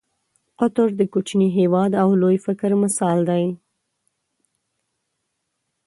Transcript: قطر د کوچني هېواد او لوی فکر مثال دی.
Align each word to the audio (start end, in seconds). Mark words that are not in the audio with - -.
قطر 0.59 0.87
د 0.99 1.01
کوچني 1.13 1.49
هېواد 1.57 1.91
او 2.01 2.09
لوی 2.21 2.37
فکر 2.45 2.71
مثال 2.83 3.17
دی. 3.29 3.43